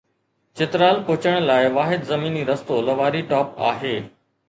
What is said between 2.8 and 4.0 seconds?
Lawari top آهي.